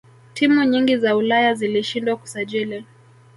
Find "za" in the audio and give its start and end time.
0.97-1.15